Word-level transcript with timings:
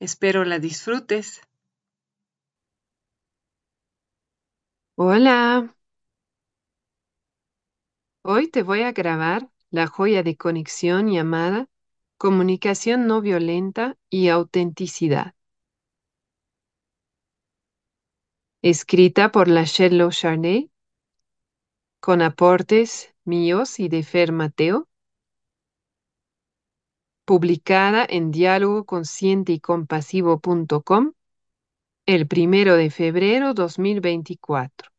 Espero 0.00 0.44
la 0.46 0.58
disfrutes. 0.58 1.42
Hola. 4.96 5.74
Hoy 8.22 8.48
te 8.48 8.62
voy 8.62 8.82
a 8.82 8.92
grabar 8.92 9.50
la 9.70 9.86
joya 9.86 10.22
de 10.22 10.36
conexión 10.36 11.08
llamada 11.10 11.68
Comunicación 12.16 13.06
no 13.06 13.20
violenta 13.22 13.96
y 14.10 14.28
autenticidad. 14.28 15.34
Escrita 18.62 19.32
por 19.32 19.48
la 19.48 19.64
Sherlock 19.64 20.12
Charney, 20.12 20.70
con 22.00 22.20
aportes 22.20 23.14
míos 23.24 23.80
y 23.80 23.88
de 23.88 24.02
Fer 24.02 24.32
Mateo 24.32 24.89
publicada 27.30 28.04
en 28.10 28.32
diálogo 28.32 28.84
consciente 28.84 29.52
y 29.52 29.60
compasivo.com 29.60 31.12
el 32.04 32.26
primero 32.26 32.74
de 32.74 32.90
febrero 32.90 33.54
2024. 33.54 34.90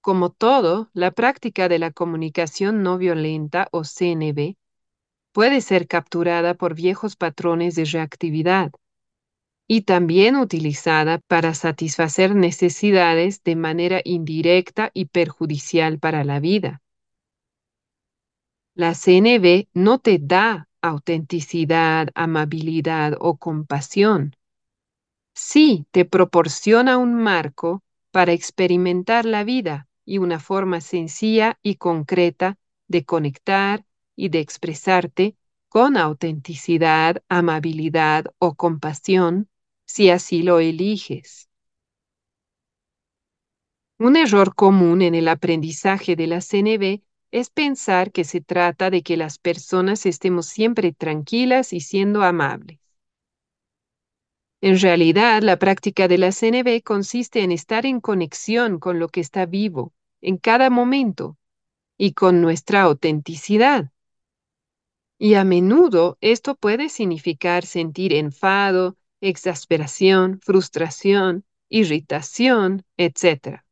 Como 0.00 0.30
todo, 0.30 0.90
la 0.92 1.12
práctica 1.12 1.68
de 1.68 1.78
la 1.78 1.92
comunicación 1.92 2.82
no 2.82 2.98
violenta 2.98 3.68
o 3.70 3.84
CNV 3.84 4.56
puede 5.30 5.60
ser 5.60 5.86
capturada 5.86 6.54
por 6.54 6.74
viejos 6.74 7.14
patrones 7.14 7.76
de 7.76 7.84
reactividad 7.84 8.72
y 9.68 9.82
también 9.82 10.34
utilizada 10.34 11.20
para 11.28 11.54
satisfacer 11.54 12.34
necesidades 12.34 13.44
de 13.44 13.54
manera 13.54 14.00
indirecta 14.02 14.90
y 14.94 15.04
perjudicial 15.04 16.00
para 16.00 16.24
la 16.24 16.40
vida. 16.40 16.82
La 18.78 18.92
CNV 18.92 19.68
no 19.72 20.00
te 20.00 20.18
da 20.20 20.68
autenticidad, 20.82 22.10
amabilidad 22.14 23.16
o 23.18 23.38
compasión. 23.38 24.36
Sí 25.34 25.86
te 25.92 26.04
proporciona 26.04 26.98
un 26.98 27.14
marco 27.14 27.82
para 28.10 28.32
experimentar 28.32 29.24
la 29.24 29.44
vida 29.44 29.88
y 30.04 30.18
una 30.18 30.40
forma 30.40 30.82
sencilla 30.82 31.58
y 31.62 31.76
concreta 31.76 32.58
de 32.86 33.06
conectar 33.06 33.86
y 34.14 34.28
de 34.28 34.40
expresarte 34.40 35.36
con 35.70 35.96
autenticidad, 35.96 37.22
amabilidad 37.30 38.26
o 38.38 38.56
compasión, 38.56 39.48
si 39.86 40.10
así 40.10 40.42
lo 40.42 40.60
eliges. 40.60 41.48
Un 43.98 44.16
error 44.16 44.54
común 44.54 45.00
en 45.00 45.14
el 45.14 45.28
aprendizaje 45.28 46.14
de 46.14 46.26
la 46.26 46.42
CNV 46.42 47.05
es 47.30 47.50
pensar 47.50 48.12
que 48.12 48.24
se 48.24 48.40
trata 48.40 48.90
de 48.90 49.02
que 49.02 49.16
las 49.16 49.38
personas 49.38 50.06
estemos 50.06 50.46
siempre 50.46 50.92
tranquilas 50.92 51.72
y 51.72 51.80
siendo 51.80 52.22
amables. 52.22 52.78
En 54.60 54.80
realidad, 54.80 55.42
la 55.42 55.58
práctica 55.58 56.08
de 56.08 56.18
la 56.18 56.32
CNB 56.32 56.82
consiste 56.82 57.42
en 57.42 57.52
estar 57.52 57.84
en 57.84 58.00
conexión 58.00 58.78
con 58.78 58.98
lo 58.98 59.08
que 59.08 59.20
está 59.20 59.46
vivo 59.46 59.92
en 60.22 60.38
cada 60.38 60.70
momento 60.70 61.36
y 61.98 62.12
con 62.12 62.40
nuestra 62.40 62.82
autenticidad. 62.82 63.90
Y 65.18 65.34
a 65.34 65.44
menudo 65.44 66.18
esto 66.20 66.54
puede 66.54 66.88
significar 66.88 67.64
sentir 67.64 68.12
enfado, 68.12 68.96
exasperación, 69.20 70.40
frustración, 70.42 71.44
irritación, 71.68 72.84
etc. 72.96 73.65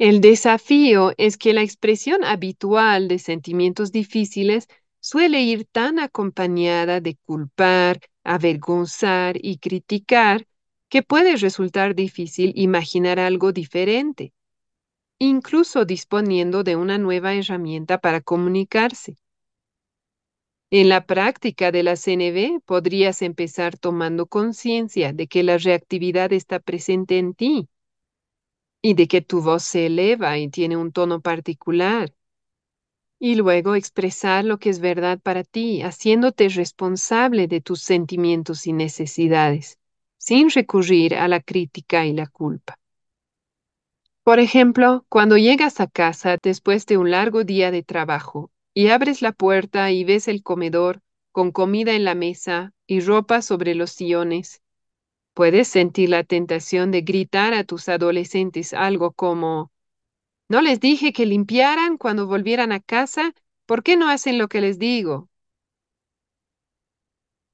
El 0.00 0.22
desafío 0.22 1.12
es 1.18 1.36
que 1.36 1.52
la 1.52 1.60
expresión 1.60 2.24
habitual 2.24 3.06
de 3.06 3.18
sentimientos 3.18 3.92
difíciles 3.92 4.66
suele 4.98 5.42
ir 5.42 5.66
tan 5.66 5.98
acompañada 5.98 7.02
de 7.02 7.18
culpar, 7.26 8.00
avergonzar 8.24 9.36
y 9.42 9.58
criticar 9.58 10.46
que 10.88 11.02
puede 11.02 11.36
resultar 11.36 11.94
difícil 11.94 12.54
imaginar 12.56 13.18
algo 13.20 13.52
diferente, 13.52 14.32
incluso 15.18 15.84
disponiendo 15.84 16.64
de 16.64 16.76
una 16.76 16.96
nueva 16.96 17.34
herramienta 17.34 17.98
para 17.98 18.22
comunicarse. 18.22 19.18
En 20.70 20.88
la 20.88 21.04
práctica 21.04 21.72
de 21.72 21.82
la 21.82 21.96
CNV 21.96 22.62
podrías 22.64 23.20
empezar 23.20 23.76
tomando 23.76 24.24
conciencia 24.24 25.12
de 25.12 25.26
que 25.26 25.42
la 25.42 25.58
reactividad 25.58 26.32
está 26.32 26.58
presente 26.58 27.18
en 27.18 27.34
ti 27.34 27.68
y 28.82 28.94
de 28.94 29.08
que 29.08 29.20
tu 29.20 29.42
voz 29.42 29.62
se 29.62 29.86
eleva 29.86 30.38
y 30.38 30.48
tiene 30.48 30.76
un 30.76 30.92
tono 30.92 31.20
particular. 31.20 32.12
Y 33.18 33.34
luego 33.34 33.74
expresar 33.74 34.44
lo 34.44 34.58
que 34.58 34.70
es 34.70 34.80
verdad 34.80 35.20
para 35.20 35.44
ti, 35.44 35.82
haciéndote 35.82 36.48
responsable 36.48 37.48
de 37.48 37.60
tus 37.60 37.82
sentimientos 37.82 38.66
y 38.66 38.72
necesidades, 38.72 39.78
sin 40.16 40.50
recurrir 40.50 41.14
a 41.14 41.28
la 41.28 41.40
crítica 41.40 42.06
y 42.06 42.14
la 42.14 42.26
culpa. 42.26 42.78
Por 44.22 44.38
ejemplo, 44.38 45.04
cuando 45.08 45.36
llegas 45.36 45.80
a 45.80 45.86
casa 45.86 46.38
después 46.42 46.86
de 46.86 46.96
un 46.96 47.10
largo 47.10 47.44
día 47.44 47.70
de 47.70 47.82
trabajo 47.82 48.50
y 48.72 48.88
abres 48.88 49.22
la 49.22 49.32
puerta 49.32 49.90
y 49.90 50.04
ves 50.04 50.28
el 50.28 50.42
comedor 50.42 51.02
con 51.32 51.52
comida 51.52 51.92
en 51.92 52.04
la 52.04 52.14
mesa 52.14 52.72
y 52.86 53.00
ropa 53.00 53.42
sobre 53.42 53.74
los 53.74 53.90
sillones 53.90 54.62
Puedes 55.34 55.68
sentir 55.68 56.08
la 56.10 56.24
tentación 56.24 56.90
de 56.90 57.02
gritar 57.02 57.54
a 57.54 57.64
tus 57.64 57.88
adolescentes 57.88 58.72
algo 58.72 59.12
como, 59.12 59.72
¿no 60.48 60.62
les 60.62 60.80
dije 60.80 61.12
que 61.12 61.26
limpiaran 61.26 61.98
cuando 61.98 62.26
volvieran 62.26 62.72
a 62.72 62.80
casa? 62.80 63.34
¿Por 63.66 63.82
qué 63.84 63.96
no 63.96 64.08
hacen 64.10 64.38
lo 64.38 64.48
que 64.48 64.60
les 64.60 64.78
digo? 64.78 65.28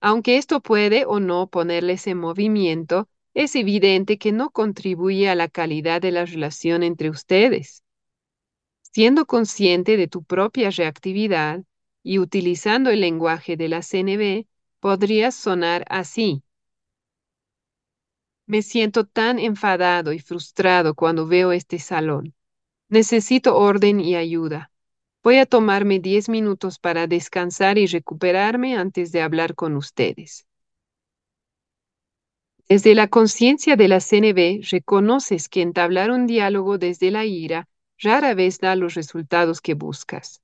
Aunque 0.00 0.36
esto 0.36 0.60
puede 0.60 1.04
o 1.04 1.18
no 1.18 1.48
ponerles 1.48 2.06
en 2.06 2.18
movimiento, 2.18 3.08
es 3.34 3.56
evidente 3.56 4.18
que 4.18 4.30
no 4.30 4.50
contribuye 4.50 5.28
a 5.28 5.34
la 5.34 5.48
calidad 5.48 6.00
de 6.00 6.12
la 6.12 6.24
relación 6.24 6.84
entre 6.84 7.10
ustedes. 7.10 7.82
Siendo 8.82 9.26
consciente 9.26 9.96
de 9.96 10.06
tu 10.06 10.22
propia 10.22 10.70
reactividad 10.70 11.64
y 12.04 12.20
utilizando 12.20 12.90
el 12.90 13.00
lenguaje 13.00 13.56
de 13.56 13.68
la 13.68 13.82
CNB, 13.82 14.46
podrías 14.78 15.34
sonar 15.34 15.84
así. 15.88 16.43
Me 18.46 18.62
siento 18.62 19.04
tan 19.04 19.38
enfadado 19.38 20.12
y 20.12 20.18
frustrado 20.18 20.94
cuando 20.94 21.26
veo 21.26 21.52
este 21.52 21.78
salón. 21.78 22.34
Necesito 22.88 23.56
orden 23.56 24.00
y 24.00 24.16
ayuda. 24.16 24.70
Voy 25.22 25.38
a 25.38 25.46
tomarme 25.46 26.00
diez 26.00 26.28
minutos 26.28 26.78
para 26.78 27.06
descansar 27.06 27.78
y 27.78 27.86
recuperarme 27.86 28.76
antes 28.76 29.12
de 29.12 29.22
hablar 29.22 29.54
con 29.54 29.76
ustedes. 29.76 30.46
Desde 32.68 32.94
la 32.94 33.08
conciencia 33.08 33.76
de 33.76 33.88
la 33.88 34.00
CNB 34.00 34.62
reconoces 34.70 35.48
que 35.50 35.60
entablar 35.60 36.10
un 36.10 36.26
diálogo 36.26 36.78
desde 36.78 37.10
la 37.10 37.26
ira 37.26 37.68
rara 37.98 38.34
vez 38.34 38.58
da 38.58 38.74
los 38.74 38.94
resultados 38.94 39.60
que 39.60 39.74
buscas. 39.74 40.42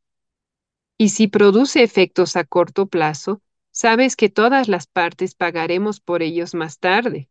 Y 0.98 1.08
si 1.08 1.28
produce 1.28 1.82
efectos 1.82 2.36
a 2.36 2.44
corto 2.44 2.86
plazo, 2.86 3.40
sabes 3.70 4.16
que 4.16 4.28
todas 4.28 4.68
las 4.68 4.86
partes 4.86 5.34
pagaremos 5.34 6.00
por 6.00 6.22
ellos 6.22 6.54
más 6.54 6.78
tarde. 6.78 7.29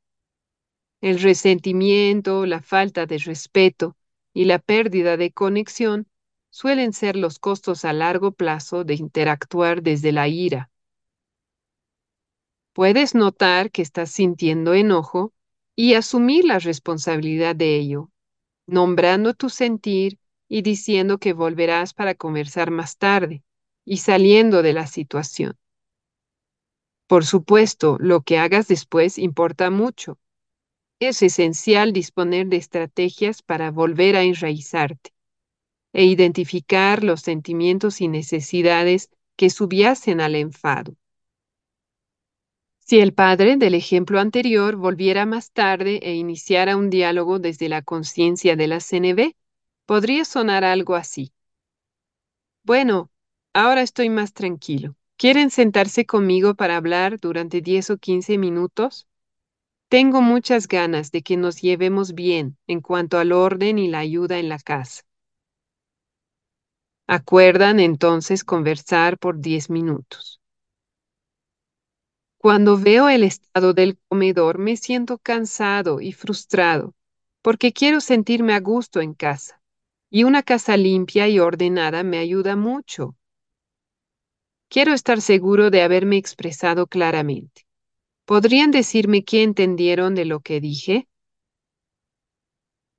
El 1.02 1.20
resentimiento, 1.20 2.46
la 2.46 2.62
falta 2.62 3.06
de 3.06 3.18
respeto 3.18 3.96
y 4.34 4.46
la 4.46 4.60
pérdida 4.60 5.18
de 5.18 5.32
conexión 5.32 6.08
suelen 6.50 6.94
ser 6.94 7.16
los 7.16 7.40
costos 7.40 7.86
a 7.86 7.94
largo 7.94 8.32
plazo 8.32 8.84
de 8.84 8.96
interactuar 8.96 9.82
desde 9.82 10.12
la 10.12 10.28
ira. 10.28 10.72
Puedes 12.74 13.16
notar 13.16 13.72
que 13.72 13.82
estás 13.82 14.12
sintiendo 14.12 14.74
enojo 14.74 15.34
y 15.76 15.94
asumir 15.94 16.46
la 16.46 16.60
responsabilidad 16.60 17.56
de 17.56 17.76
ello, 17.78 18.10
nombrando 18.68 19.34
tu 19.34 19.50
sentir 19.50 20.20
y 20.48 20.62
diciendo 20.64 21.18
que 21.18 21.34
volverás 21.34 21.94
para 21.94 22.16
conversar 22.16 22.72
más 22.72 22.98
tarde 22.98 23.44
y 23.86 23.98
saliendo 23.98 24.62
de 24.62 24.74
la 24.74 24.88
situación. 24.88 25.58
Por 27.08 27.26
supuesto, 27.26 27.98
lo 28.00 28.22
que 28.22 28.38
hagas 28.38 28.68
después 28.68 29.18
importa 29.18 29.70
mucho. 29.70 30.18
Es 31.02 31.22
esencial 31.24 31.92
disponer 31.92 32.48
de 32.48 32.56
estrategias 32.56 33.42
para 33.42 33.70
volver 33.70 34.16
a 34.16 34.24
enraizarte 34.24 35.12
e 35.94 36.06
identificar 36.06 37.04
los 37.04 37.22
sentimientos 37.22 38.02
y 38.02 38.08
necesidades 38.08 39.10
que 39.38 39.50
subyacen 39.50 40.22
al 40.22 40.36
enfado. 40.36 40.96
Si 42.80 43.00
el 43.00 43.14
padre 43.14 43.58
del 43.58 43.76
ejemplo 43.76 44.20
anterior 44.20 44.76
volviera 44.76 45.26
más 45.26 45.52
tarde 45.52 46.00
e 46.04 46.16
iniciara 46.16 46.76
un 46.76 46.90
diálogo 46.90 47.40
desde 47.40 47.70
la 47.70 47.82
conciencia 47.82 48.56
de 48.56 48.68
la 48.68 48.80
CNB, 48.80 49.36
podría 49.86 50.26
sonar 50.26 50.64
algo 50.64 50.96
así. 50.96 51.32
Bueno, 52.64 53.12
ahora 53.54 53.82
estoy 53.82 54.10
más 54.10 54.32
tranquilo. 54.32 54.96
¿Quieren 55.18 55.52
sentarse 55.52 56.06
conmigo 56.06 56.56
para 56.56 56.78
hablar 56.78 57.20
durante 57.20 57.60
10 57.60 57.90
o 57.90 57.98
15 57.98 58.38
minutos? 58.38 59.09
Tengo 59.90 60.22
muchas 60.22 60.68
ganas 60.68 61.12
de 61.12 61.24
que 61.24 61.36
nos 61.36 61.62
llevemos 61.62 62.14
bien 62.14 62.58
en 62.68 62.80
cuanto 62.80 63.18
al 63.18 63.32
orden 63.32 63.80
y 63.80 63.88
la 63.88 63.98
ayuda 64.00 64.38
en 64.38 64.48
la 64.48 64.60
casa. 64.60 65.02
Acuerdan 67.08 67.80
entonces 67.80 68.44
conversar 68.44 69.18
por 69.18 69.42
10 69.42 69.72
minutos. 69.72 70.40
Cuando 72.38 72.78
veo 72.78 73.10
el 73.10 73.24
estado 73.24 73.74
del 73.74 73.98
comedor 74.08 74.60
me 74.60 74.78
siento 74.78 75.18
cansado 75.18 76.02
y 76.02 76.14
frustrado 76.14 76.94
porque 77.42 77.74
quiero 77.74 78.00
sentirme 78.00 78.54
a 78.54 78.60
gusto 78.60 79.02
en 79.02 79.16
casa 79.16 79.60
y 80.12 80.24
una 80.24 80.44
casa 80.44 80.78
limpia 80.78 81.28
y 81.28 81.40
ordenada 81.40 82.04
me 82.04 82.20
ayuda 82.20 82.56
mucho. 82.56 83.16
Quiero 84.70 84.94
estar 84.94 85.20
seguro 85.20 85.72
de 85.72 85.82
haberme 85.82 86.18
expresado 86.18 86.86
claramente. 86.86 87.69
¿Podrían 88.30 88.70
decirme 88.70 89.24
qué 89.24 89.42
entendieron 89.42 90.14
de 90.14 90.24
lo 90.24 90.42
que 90.42 90.62
dije? 90.62 91.08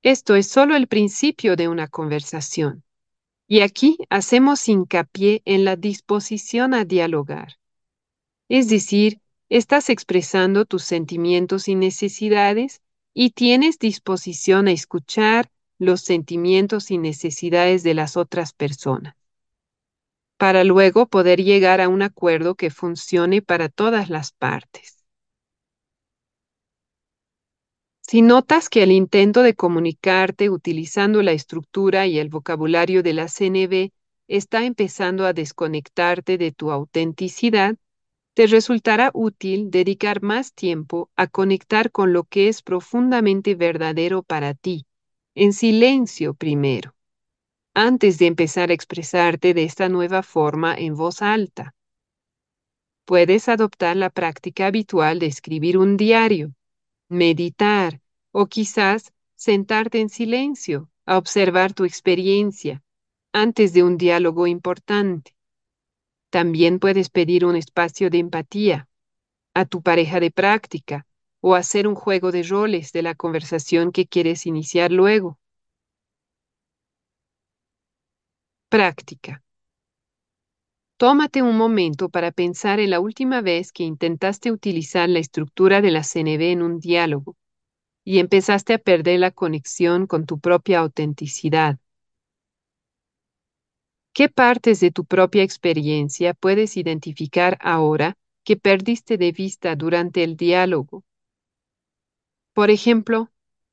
Esto 0.03 0.35
es 0.35 0.49
solo 0.49 0.75
el 0.75 0.87
principio 0.87 1.55
de 1.55 1.69
una 1.69 1.87
conversación. 1.87 2.83
Y 3.47 3.61
aquí 3.61 3.97
hacemos 4.09 4.67
hincapié 4.67 5.41
en 5.45 5.63
la 5.63 5.77
disposición 5.77 6.73
a 6.73 6.83
dialogar. 6.83 7.53
Es 8.49 8.67
decir, 8.67 9.21
estás 9.47 9.89
expresando 9.89 10.65
tus 10.65 10.83
sentimientos 10.83 11.69
y 11.69 11.75
necesidades 11.75 12.81
y 13.13 13.29
tienes 13.29 13.79
disposición 13.79 14.67
a 14.67 14.73
escuchar 14.73 15.49
los 15.79 16.01
sentimientos 16.01 16.91
y 16.91 16.97
necesidades 16.97 17.83
de 17.83 17.93
las 17.93 18.17
otras 18.17 18.51
personas 18.51 19.15
para 20.37 20.65
luego 20.65 21.05
poder 21.05 21.41
llegar 21.41 21.79
a 21.79 21.87
un 21.87 22.01
acuerdo 22.01 22.55
que 22.55 22.69
funcione 22.69 23.41
para 23.41 23.69
todas 23.69 24.09
las 24.09 24.33
partes. 24.33 25.00
Si 28.11 28.21
notas 28.21 28.67
que 28.67 28.83
el 28.83 28.91
intento 28.91 29.41
de 29.41 29.55
comunicarte 29.55 30.49
utilizando 30.49 31.21
la 31.21 31.31
estructura 31.31 32.07
y 32.07 32.19
el 32.19 32.27
vocabulario 32.27 33.03
de 33.03 33.13
la 33.13 33.29
CNB 33.29 33.93
está 34.27 34.65
empezando 34.65 35.25
a 35.25 35.31
desconectarte 35.31 36.37
de 36.37 36.51
tu 36.51 36.71
autenticidad, 36.71 37.77
te 38.33 38.47
resultará 38.47 39.11
útil 39.13 39.71
dedicar 39.71 40.21
más 40.21 40.53
tiempo 40.53 41.09
a 41.15 41.27
conectar 41.27 41.89
con 41.89 42.11
lo 42.11 42.25
que 42.25 42.49
es 42.49 42.61
profundamente 42.61 43.55
verdadero 43.55 44.23
para 44.23 44.55
ti, 44.55 44.85
en 45.33 45.53
silencio 45.53 46.33
primero 46.33 46.93
antes 47.73 48.17
de 48.17 48.27
empezar 48.27 48.71
a 48.71 48.73
expresarte 48.73 49.53
de 49.53 49.63
esta 49.63 49.87
nueva 49.87 50.21
forma 50.21 50.75
en 50.75 50.97
voz 50.97 51.21
alta. 51.21 51.75
Puedes 53.05 53.47
adoptar 53.47 53.95
la 53.95 54.09
práctica 54.09 54.67
habitual 54.67 55.17
de 55.19 55.27
escribir 55.27 55.77
un 55.77 55.95
diario, 55.95 56.51
meditar 57.11 58.01
o 58.31 58.47
quizás 58.47 59.13
sentarte 59.35 59.99
en 59.99 60.09
silencio 60.09 60.89
a 61.05 61.17
observar 61.17 61.73
tu 61.73 61.83
experiencia 61.85 62.83
antes 63.33 63.73
de 63.73 63.83
un 63.83 63.97
diálogo 63.97 64.47
importante. 64.47 65.35
También 66.31 66.79
puedes 66.79 67.09
pedir 67.09 67.45
un 67.45 67.55
espacio 67.55 68.09
de 68.09 68.19
empatía 68.19 68.87
a 69.53 69.65
tu 69.65 69.81
pareja 69.83 70.19
de 70.19 70.31
práctica 70.31 71.05
o 71.41 71.55
hacer 71.55 71.87
un 71.87 71.95
juego 71.95 72.31
de 72.31 72.43
roles 72.43 72.91
de 72.93 73.03
la 73.03 73.15
conversación 73.15 73.91
que 73.91 74.07
quieres 74.07 74.45
iniciar 74.47 74.91
luego. 74.91 75.39
Práctica. 78.69 79.43
Tómate 81.01 81.41
un 81.41 81.57
momento 81.57 82.09
para 82.09 82.31
pensar 82.31 82.79
en 82.79 82.91
la 82.91 82.99
última 82.99 83.41
vez 83.41 83.71
que 83.71 83.83
intentaste 83.83 84.51
utilizar 84.51 85.09
la 85.09 85.17
estructura 85.17 85.81
de 85.81 85.89
la 85.89 86.03
CNB 86.03 86.51
en 86.51 86.61
un 86.61 86.79
diálogo 86.79 87.35
y 88.05 88.19
empezaste 88.19 88.75
a 88.75 88.77
perder 88.77 89.19
la 89.19 89.31
conexión 89.31 90.05
con 90.05 90.27
tu 90.27 90.39
propia 90.39 90.77
autenticidad. 90.77 91.79
¿Qué 94.13 94.29
partes 94.29 94.79
de 94.79 94.91
tu 94.91 95.03
propia 95.03 95.41
experiencia 95.41 96.35
puedes 96.35 96.77
identificar 96.77 97.57
ahora 97.61 98.15
que 98.43 98.55
perdiste 98.55 99.17
de 99.17 99.31
vista 99.31 99.75
durante 99.75 100.23
el 100.23 100.37
diálogo? 100.37 101.03
Por 102.53 102.69
ejemplo, 102.69 103.31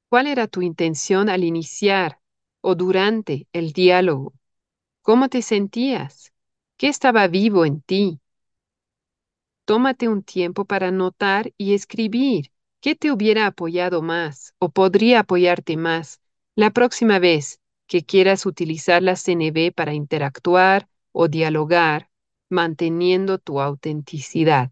¿cuál 0.08 0.28
era 0.28 0.46
tu 0.48 0.62
intención 0.62 1.28
al 1.28 1.44
iniciar 1.44 2.20
o 2.62 2.75
durante 2.75 3.46
el 3.52 3.75
diálogo? 3.75 4.32
¿Cómo 5.02 5.28
te 5.28 5.42
sentías? 5.42 6.32
¿Qué 6.78 6.86
estaba 6.86 7.26
vivo 7.26 7.64
en 7.64 7.80
ti? 7.80 8.20
Tómate 9.64 10.06
un 10.06 10.22
tiempo 10.22 10.64
para 10.64 10.92
notar 10.92 11.52
y 11.58 11.75
escribir 11.75 12.52
qué 12.80 12.94
te 12.94 13.10
hubiera 13.10 13.46
apoyado 13.46 14.00
más 14.00 14.54
o 14.60 14.69
podría 14.69 15.20
apoyarte 15.20 15.76
más 15.76 16.20
la 16.54 16.70
próxima 16.70 17.19
vez 17.19 17.60
que 17.88 18.04
quieras 18.04 18.46
utilizar 18.46 19.02
la 19.02 19.16
CNB 19.16 19.72
para 19.75 19.92
interactuar 19.92 20.88
o 21.10 21.26
dialogar, 21.26 22.10
manteniendo 22.48 23.38
tu 23.38 23.60
autenticidad. 23.60 24.70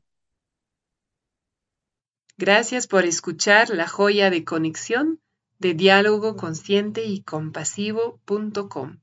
Gracias 2.39 2.87
por 2.87 3.05
escuchar 3.05 3.71
la 3.71 3.89
joya 3.89 4.31
de 4.31 4.45
conexión 4.45 5.21
de 5.59 5.75
diálogo 5.75 6.37
consciente 6.37 7.05
y 7.05 7.23
compasivo.com. 7.23 9.01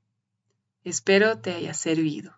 Espero 0.86 1.39
te 1.41 1.51
haya 1.51 1.74
servido. 1.74 2.38